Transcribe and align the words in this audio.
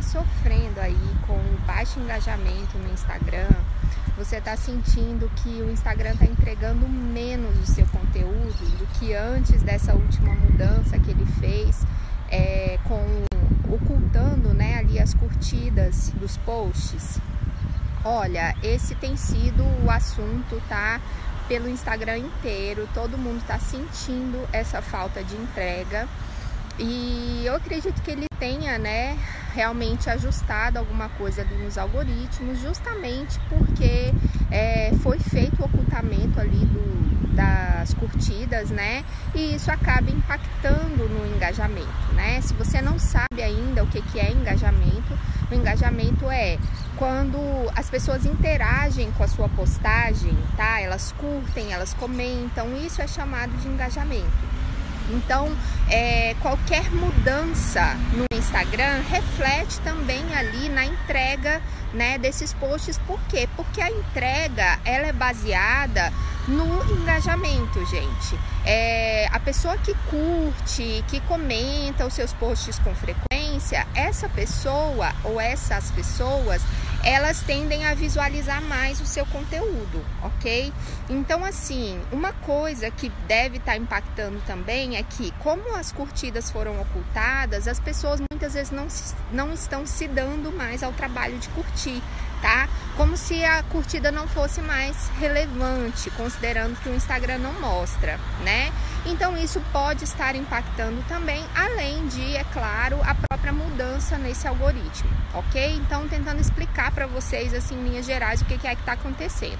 está 0.00 0.02
sofrendo 0.02 0.80
aí 0.80 0.96
com 1.26 1.38
baixo 1.66 2.00
engajamento 2.00 2.78
no 2.78 2.92
Instagram, 2.92 3.50
você 4.16 4.36
está 4.36 4.56
sentindo 4.56 5.30
que 5.36 5.48
o 5.62 5.70
Instagram 5.70 6.12
está 6.12 6.24
entregando 6.24 6.88
menos 6.88 7.56
o 7.60 7.66
seu 7.66 7.86
conteúdo 7.86 8.78
do 8.78 8.86
que 8.98 9.14
antes 9.14 9.62
dessa 9.62 9.94
última 9.94 10.34
mudança 10.34 10.98
que 10.98 11.10
ele 11.10 11.26
fez, 11.38 11.86
é, 12.30 12.78
com 12.84 13.24
ocultando 13.72 14.52
né, 14.52 14.78
ali 14.78 14.98
as 14.98 15.14
curtidas 15.14 16.10
dos 16.16 16.36
posts. 16.38 17.18
Olha, 18.02 18.56
esse 18.62 18.94
tem 18.94 19.16
sido 19.16 19.62
o 19.84 19.90
assunto, 19.90 20.60
tá? 20.68 21.00
Pelo 21.46 21.68
Instagram 21.68 22.18
inteiro, 22.18 22.88
todo 22.94 23.18
mundo 23.18 23.38
está 23.40 23.58
sentindo 23.58 24.48
essa 24.52 24.80
falta 24.80 25.22
de 25.22 25.36
entrega. 25.36 26.08
E 26.78 27.42
eu 27.44 27.54
acredito 27.54 28.00
que 28.02 28.10
ele 28.10 28.26
tenha, 28.38 28.78
né, 28.78 29.18
realmente 29.54 30.08
ajustado 30.08 30.78
alguma 30.78 31.08
coisa 31.10 31.42
ali 31.42 31.54
nos 31.56 31.76
algoritmos, 31.76 32.60
justamente 32.60 33.38
porque 33.48 34.12
é, 34.50 34.92
foi 35.02 35.18
feito 35.18 35.60
o 35.60 35.64
ocultamento 35.64 36.40
ali 36.40 36.64
do, 36.66 37.34
das 37.34 37.94
curtidas, 37.94 38.70
né? 38.70 39.04
E 39.34 39.54
isso 39.54 39.70
acaba 39.70 40.10
impactando 40.10 41.08
no 41.08 41.34
engajamento, 41.34 42.12
né? 42.14 42.40
Se 42.40 42.54
você 42.54 42.80
não 42.80 42.98
sabe 42.98 43.42
ainda 43.42 43.82
o 43.82 43.86
que, 43.86 44.02
que 44.02 44.20
é 44.20 44.30
engajamento, 44.30 45.18
o 45.50 45.54
engajamento 45.54 46.30
é 46.30 46.58
quando 46.96 47.38
as 47.74 47.88
pessoas 47.88 48.26
interagem 48.26 49.10
com 49.12 49.24
a 49.24 49.28
sua 49.28 49.48
postagem, 49.48 50.36
tá? 50.56 50.80
Elas 50.80 51.12
curtem, 51.12 51.72
elas 51.72 51.94
comentam, 51.94 52.76
isso 52.76 53.00
é 53.00 53.06
chamado 53.06 53.56
de 53.56 53.68
engajamento. 53.68 54.59
Então, 55.12 55.50
é, 55.88 56.34
qualquer 56.40 56.90
mudança 56.90 57.96
no 58.12 58.26
Instagram 58.36 59.02
reflete 59.08 59.80
também 59.80 60.22
ali 60.34 60.68
na 60.68 60.84
entrega 60.84 61.60
né, 61.92 62.18
desses 62.18 62.52
posts. 62.54 62.98
Por 63.06 63.20
quê? 63.28 63.48
Porque 63.56 63.80
a 63.80 63.90
entrega 63.90 64.78
ela 64.84 65.06
é 65.06 65.12
baseada 65.12 66.12
no 66.48 66.82
engajamento, 66.92 67.84
gente. 67.86 68.38
É, 68.64 69.28
a 69.32 69.38
pessoa 69.38 69.76
que 69.78 69.94
curte, 70.08 71.04
que 71.08 71.20
comenta 71.20 72.06
os 72.06 72.14
seus 72.14 72.32
posts 72.32 72.78
com 72.78 72.94
frequência, 72.94 73.86
essa 73.94 74.28
pessoa 74.28 75.12
ou 75.24 75.40
essas 75.40 75.90
pessoas 75.90 76.62
elas 77.02 77.40
tendem 77.42 77.84
a 77.86 77.94
visualizar 77.94 78.62
mais 78.62 79.00
o 79.00 79.06
seu 79.06 79.24
conteúdo, 79.26 80.04
ok? 80.22 80.72
Então, 81.08 81.44
assim, 81.44 82.00
uma 82.12 82.32
coisa 82.32 82.90
que 82.90 83.08
deve 83.26 83.56
estar 83.56 83.72
tá 83.72 83.78
impactando 83.78 84.40
também 84.46 84.96
é 84.96 85.02
que, 85.02 85.32
como 85.38 85.74
as 85.76 85.92
curtidas 85.92 86.50
foram 86.50 86.80
ocultadas, 86.80 87.66
as 87.66 87.80
pessoas 87.80 88.20
muitas 88.30 88.54
vezes 88.54 88.70
não, 88.70 88.86
não 89.32 89.52
estão 89.52 89.86
se 89.86 90.06
dando 90.06 90.52
mais 90.52 90.82
ao 90.82 90.92
trabalho 90.92 91.38
de 91.38 91.48
curtir, 91.50 92.02
tá? 92.42 92.68
Como 92.96 93.16
se 93.16 93.44
a 93.44 93.62
curtida 93.64 94.12
não 94.12 94.28
fosse 94.28 94.60
mais 94.60 95.08
relevante, 95.18 96.10
considerando 96.10 96.76
que 96.82 96.88
o 96.88 96.94
Instagram 96.94 97.38
não 97.38 97.52
mostra, 97.60 98.18
né? 98.44 98.70
Então, 99.06 99.36
isso 99.36 99.60
pode 99.72 100.04
estar 100.04 100.36
impactando 100.36 101.02
também, 101.08 101.42
além 101.54 102.06
de, 102.08 102.36
é 102.36 102.44
claro, 102.44 102.98
a 103.02 103.14
própria 103.14 103.52
mudança 103.52 104.18
nesse 104.18 104.46
algoritmo, 104.46 105.10
ok? 105.32 105.74
Então, 105.76 106.06
tentando 106.06 106.40
explicar 106.40 106.92
para 106.92 107.06
vocês, 107.06 107.54
assim, 107.54 107.74
em 107.74 107.88
linhas 107.88 108.04
gerais, 108.04 108.42
o 108.42 108.44
que 108.44 108.54
é 108.54 108.74
que 108.74 108.80
está 108.80 108.92
acontecendo. 108.92 109.58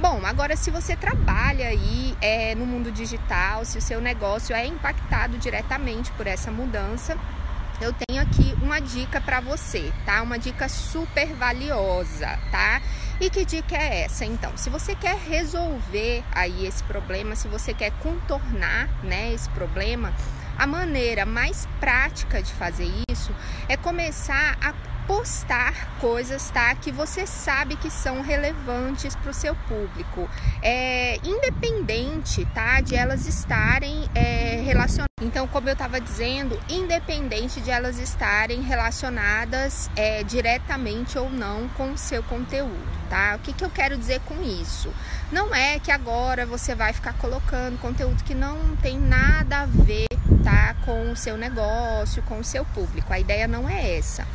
Bom, 0.00 0.24
agora 0.24 0.54
se 0.54 0.70
você 0.70 0.94
trabalha 0.94 1.66
aí 1.66 2.16
é, 2.20 2.54
no 2.54 2.64
mundo 2.64 2.92
digital, 2.92 3.64
se 3.64 3.78
o 3.78 3.82
seu 3.82 4.00
negócio 4.00 4.54
é 4.54 4.64
impactado 4.64 5.36
diretamente 5.38 6.12
por 6.12 6.28
essa 6.28 6.52
mudança, 6.52 7.18
eu 7.80 7.92
tenho 7.92 8.20
aqui 8.20 8.54
uma 8.60 8.80
dica 8.80 9.20
para 9.20 9.40
você, 9.40 9.92
tá? 10.04 10.22
Uma 10.22 10.38
dica 10.38 10.68
super 10.68 11.28
valiosa, 11.34 12.38
tá? 12.50 12.82
E 13.20 13.30
que 13.30 13.44
dica 13.44 13.76
é 13.76 14.04
essa? 14.04 14.24
Então, 14.24 14.56
se 14.56 14.68
você 14.68 14.94
quer 14.94 15.16
resolver 15.16 16.24
aí 16.32 16.66
esse 16.66 16.82
problema, 16.84 17.36
se 17.36 17.48
você 17.48 17.72
quer 17.72 17.92
contornar, 18.00 18.88
né, 19.04 19.32
esse 19.32 19.48
problema, 19.50 20.12
a 20.56 20.66
maneira 20.66 21.24
mais 21.24 21.68
prática 21.78 22.42
de 22.42 22.52
fazer 22.52 22.90
isso 23.10 23.32
é 23.68 23.76
começar 23.76 24.56
a 24.60 24.72
postar 25.08 25.98
coisas, 25.98 26.50
tá? 26.50 26.74
Que 26.74 26.92
você 26.92 27.26
sabe 27.26 27.76
que 27.76 27.90
são 27.90 28.20
relevantes 28.20 29.16
para 29.16 29.30
o 29.30 29.34
seu 29.34 29.56
público, 29.66 30.28
é 30.62 31.16
independente, 31.24 32.44
tá? 32.54 32.82
De 32.82 32.94
elas 32.94 33.26
estarem 33.26 34.06
é, 34.14 34.60
relacionadas. 34.62 35.08
Então, 35.20 35.48
como 35.48 35.68
eu 35.68 35.72
estava 35.72 35.98
dizendo, 36.00 36.60
independente 36.68 37.60
de 37.60 37.70
elas 37.70 37.98
estarem 37.98 38.60
relacionadas 38.60 39.90
é, 39.96 40.22
diretamente 40.22 41.18
ou 41.18 41.28
não 41.30 41.68
com 41.70 41.92
o 41.92 41.98
seu 41.98 42.22
conteúdo, 42.22 42.78
tá? 43.08 43.34
O 43.36 43.38
que, 43.40 43.54
que 43.54 43.64
eu 43.64 43.70
quero 43.70 43.96
dizer 43.96 44.20
com 44.20 44.40
isso? 44.42 44.92
Não 45.32 45.54
é 45.54 45.78
que 45.78 45.90
agora 45.90 46.44
você 46.44 46.74
vai 46.74 46.92
ficar 46.92 47.14
colocando 47.14 47.80
conteúdo 47.80 48.22
que 48.22 48.34
não 48.34 48.76
tem 48.76 48.98
nada 48.98 49.62
a 49.62 49.66
ver 49.66 50.06
tá, 50.44 50.76
com 50.84 51.10
o 51.10 51.16
seu 51.16 51.36
negócio, 51.36 52.22
com 52.24 52.38
o 52.38 52.44
seu 52.44 52.64
público. 52.66 53.12
A 53.12 53.18
ideia 53.18 53.48
não 53.48 53.68
é 53.68 53.96
essa. 53.96 54.26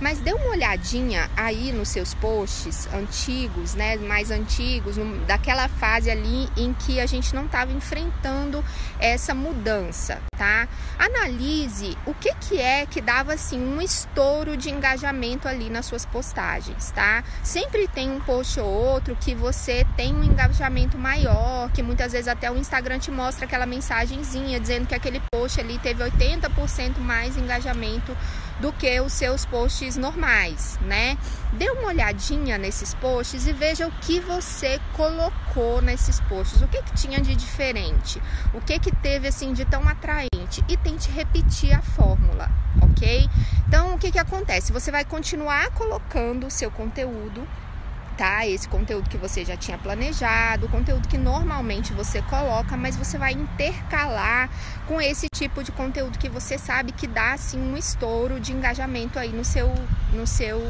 Mas 0.00 0.18
dê 0.18 0.32
uma 0.32 0.50
olhadinha 0.50 1.30
aí 1.36 1.72
nos 1.72 1.88
seus 1.88 2.14
posts 2.14 2.88
antigos, 2.92 3.74
né, 3.74 3.96
mais 3.96 4.30
antigos, 4.30 4.96
no, 4.96 5.18
daquela 5.26 5.68
fase 5.68 6.10
ali 6.10 6.48
em 6.56 6.72
que 6.72 6.98
a 6.98 7.06
gente 7.06 7.34
não 7.34 7.44
estava 7.44 7.70
enfrentando 7.72 8.64
essa 8.98 9.34
mudança, 9.34 10.18
tá? 10.36 10.66
Analise 10.98 11.98
o 12.06 12.14
que 12.14 12.34
que 12.36 12.58
é 12.58 12.86
que 12.86 13.00
dava 13.00 13.34
assim 13.34 13.60
um 13.60 13.80
estouro 13.80 14.56
de 14.56 14.70
engajamento 14.70 15.46
ali 15.46 15.68
nas 15.68 15.84
suas 15.84 16.06
postagens, 16.06 16.90
tá? 16.92 17.22
Sempre 17.42 17.86
tem 17.86 18.10
um 18.10 18.20
post 18.20 18.58
ou 18.58 18.66
outro 18.66 19.14
que 19.16 19.34
você 19.34 19.86
tem 19.96 20.14
um 20.14 20.24
engajamento 20.24 20.96
maior, 20.96 21.70
que 21.72 21.82
muitas 21.82 22.12
vezes 22.12 22.28
até 22.28 22.50
o 22.50 22.56
Instagram 22.56 22.98
te 22.98 23.10
mostra 23.10 23.44
aquela 23.44 23.66
mensagenzinha 23.66 24.58
dizendo 24.58 24.86
que 24.86 24.94
aquele 24.94 25.20
post 25.30 25.60
ali 25.60 25.78
teve 25.78 26.02
80% 26.02 26.98
mais 26.98 27.36
engajamento 27.36 28.16
do 28.60 28.72
que 28.72 29.00
os 29.00 29.12
seus 29.12 29.44
posts 29.46 29.96
normais, 29.96 30.78
né? 30.82 31.16
Dê 31.52 31.70
uma 31.70 31.88
olhadinha 31.88 32.58
nesses 32.58 32.94
posts 32.94 33.46
e 33.46 33.52
veja 33.52 33.86
o 33.86 33.90
que 33.90 34.20
você 34.20 34.80
colocou 34.94 35.80
nesses 35.80 36.20
posts, 36.20 36.60
o 36.62 36.68
que 36.68 36.82
que 36.82 36.94
tinha 36.94 37.20
de 37.20 37.34
diferente, 37.34 38.22
o 38.54 38.60
que 38.60 38.78
que 38.78 38.94
teve 38.94 39.28
assim 39.28 39.52
de 39.52 39.64
tão 39.64 39.88
atraente 39.88 40.64
e 40.68 40.76
tente 40.76 41.10
repetir 41.10 41.72
a 41.72 41.82
fórmula, 41.82 42.50
ok? 42.82 43.28
Então, 43.66 43.94
o 43.94 43.98
que 43.98 44.12
que 44.12 44.18
acontece? 44.18 44.72
Você 44.72 44.90
vai 44.90 45.04
continuar 45.04 45.70
colocando 45.70 46.46
o 46.46 46.50
seu 46.50 46.70
conteúdo 46.70 47.46
tá? 48.20 48.46
Esse 48.46 48.68
conteúdo 48.68 49.08
que 49.08 49.16
você 49.16 49.46
já 49.46 49.56
tinha 49.56 49.78
planejado, 49.78 50.68
conteúdo 50.68 51.08
que 51.08 51.16
normalmente 51.16 51.94
você 51.94 52.20
coloca, 52.20 52.76
mas 52.76 52.94
você 52.94 53.16
vai 53.16 53.32
intercalar 53.32 54.50
com 54.86 55.00
esse 55.00 55.26
tipo 55.34 55.64
de 55.64 55.72
conteúdo 55.72 56.18
que 56.18 56.28
você 56.28 56.58
sabe 56.58 56.92
que 56.92 57.06
dá 57.06 57.32
assim 57.32 57.58
um 57.58 57.78
estouro 57.78 58.38
de 58.38 58.52
engajamento 58.52 59.18
aí 59.18 59.30
no 59.30 59.42
seu 59.42 59.72
no 60.12 60.26
seu 60.26 60.60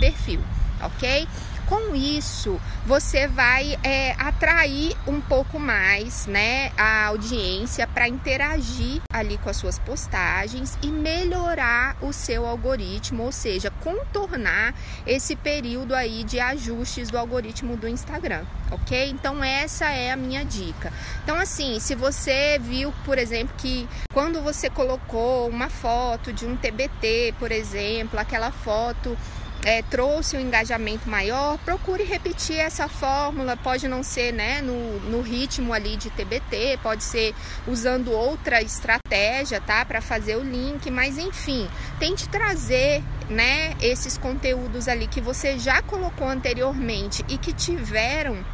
perfil, 0.00 0.40
ok? 0.82 1.28
Com 1.68 1.94
isso 1.94 2.60
você 2.86 3.28
vai 3.28 3.78
é, 3.82 4.12
atrair 4.12 4.96
um 5.06 5.20
pouco 5.20 5.58
mais 5.58 6.26
né, 6.26 6.72
a 6.76 7.06
audiência 7.06 7.86
para 7.86 8.08
interagir 8.08 9.02
ali 9.12 9.36
com 9.38 9.50
as 9.50 9.56
suas 9.56 9.78
postagens 9.78 10.78
e 10.82 10.88
melhorar 10.88 11.96
o 12.00 12.12
seu 12.12 12.46
algoritmo, 12.46 13.24
ou 13.24 13.32
seja, 13.32 13.70
contornar 13.82 14.74
esse 15.06 15.36
período 15.36 15.94
aí 15.94 16.24
de 16.24 16.40
ajustes 16.40 17.10
do 17.10 17.18
algoritmo 17.18 17.76
do 17.76 17.86
Instagram, 17.86 18.44
ok? 18.70 19.10
Então 19.10 19.44
essa 19.44 19.90
é 19.90 20.10
a 20.10 20.16
minha 20.16 20.44
dica. 20.44 20.92
Então 21.22 21.36
assim, 21.36 21.78
se 21.80 21.94
você 21.94 22.58
viu, 22.58 22.92
por 23.04 23.18
exemplo, 23.18 23.54
que 23.58 23.86
quando 24.12 24.40
você 24.40 24.70
colocou 24.70 25.48
uma 25.48 25.68
foto 25.68 26.32
de 26.32 26.46
um 26.46 26.56
TBT, 26.56 27.34
por 27.38 27.52
exemplo, 27.52 28.18
aquela 28.18 28.50
foto 28.50 29.16
é, 29.64 29.82
trouxe 29.82 30.36
um 30.36 30.40
engajamento 30.40 31.08
maior, 31.08 31.58
procure 31.58 32.04
repetir 32.04 32.58
essa 32.58 32.88
fórmula. 32.88 33.56
Pode 33.56 33.88
não 33.88 34.02
ser 34.02 34.32
né, 34.32 34.62
no, 34.62 35.00
no 35.00 35.20
ritmo 35.20 35.72
ali 35.72 35.96
de 35.96 36.10
TBT, 36.10 36.78
pode 36.82 37.02
ser 37.02 37.34
usando 37.66 38.12
outra 38.12 38.62
estratégia 38.62 39.60
tá, 39.60 39.84
para 39.84 40.00
fazer 40.00 40.36
o 40.36 40.42
link, 40.42 40.90
mas 40.90 41.18
enfim, 41.18 41.68
tente 41.98 42.28
trazer 42.28 43.02
né, 43.28 43.74
esses 43.80 44.16
conteúdos 44.16 44.88
ali 44.88 45.06
que 45.06 45.20
você 45.20 45.58
já 45.58 45.82
colocou 45.82 46.28
anteriormente 46.28 47.24
e 47.28 47.36
que 47.36 47.52
tiveram 47.52 48.44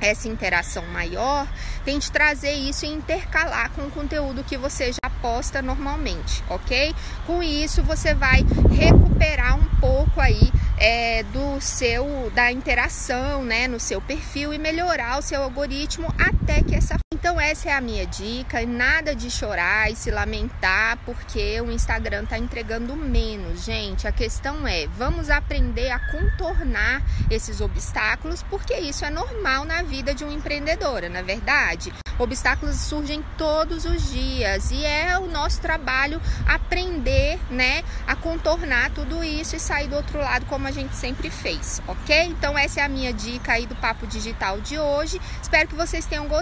essa 0.00 0.28
interação 0.28 0.84
maior, 0.86 1.46
tente 1.84 2.10
trazer 2.10 2.52
isso 2.52 2.84
e 2.84 2.88
intercalar 2.88 3.70
com 3.70 3.82
o 3.82 3.90
conteúdo 3.90 4.44
que 4.44 4.56
você 4.56 4.92
já 4.92 5.10
posta 5.20 5.62
normalmente, 5.62 6.42
ok? 6.48 6.94
Com 7.26 7.42
isso 7.42 7.82
você 7.82 8.14
vai 8.14 8.44
recuperar 8.70 9.58
um 9.58 9.80
pouco 9.80 10.20
aí 10.20 10.52
é, 10.78 11.22
do 11.24 11.60
seu 11.60 12.30
da 12.34 12.52
interação, 12.52 13.44
né, 13.44 13.66
no 13.66 13.80
seu 13.80 14.00
perfil 14.00 14.52
e 14.52 14.58
melhorar 14.58 15.18
o 15.18 15.22
seu 15.22 15.42
algoritmo 15.42 16.12
até 16.18 16.35
que 16.46 16.74
essa 16.74 16.96
Então 17.12 17.40
essa 17.40 17.70
é 17.70 17.72
a 17.72 17.80
minha 17.80 18.06
dica, 18.06 18.64
nada 18.64 19.14
de 19.14 19.30
chorar 19.30 19.90
e 19.90 19.96
se 19.96 20.12
lamentar 20.12 20.96
porque 21.04 21.60
o 21.60 21.72
Instagram 21.72 22.22
está 22.22 22.38
entregando 22.38 22.94
menos, 22.94 23.64
gente. 23.64 24.06
A 24.06 24.12
questão 24.12 24.66
é, 24.66 24.86
vamos 24.86 25.28
aprender 25.28 25.90
a 25.90 25.98
contornar 25.98 27.02
esses 27.28 27.60
obstáculos, 27.60 28.42
porque 28.44 28.74
isso 28.74 29.04
é 29.04 29.10
normal 29.10 29.64
na 29.64 29.82
vida 29.82 30.14
de 30.14 30.22
uma 30.22 30.32
empreendedora, 30.32 31.08
na 31.08 31.18
é 31.18 31.22
verdade. 31.22 31.92
Obstáculos 32.18 32.76
surgem 32.76 33.22
todos 33.36 33.84
os 33.84 34.10
dias 34.10 34.70
e 34.70 34.82
é 34.84 35.18
o 35.18 35.26
nosso 35.26 35.60
trabalho 35.60 36.20
aprender, 36.46 37.38
né, 37.50 37.82
a 38.06 38.16
contornar 38.16 38.90
tudo 38.90 39.22
isso 39.22 39.54
e 39.54 39.60
sair 39.60 39.88
do 39.88 39.96
outro 39.96 40.18
lado 40.18 40.46
como 40.46 40.66
a 40.66 40.70
gente 40.70 40.96
sempre 40.96 41.28
fez, 41.28 41.82
ok? 41.86 42.24
Então 42.24 42.56
essa 42.56 42.80
é 42.80 42.84
a 42.84 42.88
minha 42.88 43.12
dica 43.12 43.52
aí 43.52 43.66
do 43.66 43.76
Papo 43.76 44.06
Digital 44.06 44.60
de 44.60 44.78
hoje. 44.78 45.20
Espero 45.42 45.68
que 45.68 45.74
vocês 45.74 46.06
tenham 46.06 46.26
gostado. 46.26 46.35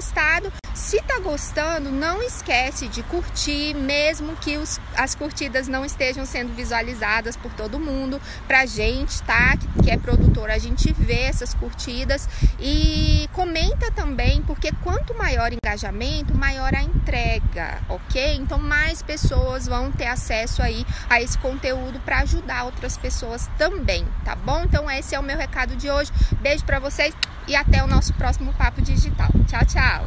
Se 0.74 1.00
tá 1.02 1.20
gostando, 1.20 1.90
não 1.90 2.20
esquece 2.20 2.88
de 2.88 3.02
curtir, 3.04 3.74
mesmo 3.74 4.34
que 4.36 4.56
os, 4.56 4.80
as 4.96 5.14
curtidas 5.14 5.68
não 5.68 5.84
estejam 5.84 6.26
sendo 6.26 6.52
visualizadas 6.52 7.36
por 7.36 7.52
todo 7.52 7.78
mundo. 7.78 8.20
Pra 8.46 8.66
gente, 8.66 9.22
tá? 9.22 9.56
Que, 9.56 9.84
que 9.84 9.90
é 9.90 9.96
produtora, 9.96 10.54
a 10.54 10.58
gente 10.58 10.92
vê 10.92 11.22
essas 11.22 11.54
curtidas. 11.54 12.28
E 12.58 13.28
comenta 13.32 13.90
também, 13.92 14.42
porque 14.42 14.72
quanto 14.82 15.14
maior 15.14 15.52
engajamento, 15.52 16.36
maior 16.36 16.74
a 16.74 16.82
entrega, 16.82 17.80
ok? 17.88 18.34
Então 18.34 18.58
mais 18.58 19.00
pessoas 19.00 19.66
vão 19.66 19.92
ter 19.92 20.06
acesso 20.06 20.60
aí 20.60 20.84
a 21.08 21.22
esse 21.22 21.38
conteúdo 21.38 22.00
para 22.00 22.18
ajudar 22.20 22.64
outras 22.64 22.98
pessoas 22.98 23.48
também, 23.56 24.04
tá 24.24 24.34
bom? 24.34 24.62
Então 24.64 24.90
esse 24.90 25.14
é 25.14 25.20
o 25.20 25.22
meu 25.22 25.38
recado 25.38 25.76
de 25.76 25.88
hoje. 25.88 26.12
Beijo 26.40 26.64
para 26.64 26.78
vocês 26.78 27.14
e 27.46 27.54
até 27.54 27.82
o 27.82 27.86
nosso 27.86 28.12
próximo 28.14 28.52
papo 28.54 28.80
digital. 28.82 29.28
Tchau, 29.46 29.64
tchau. 29.66 30.06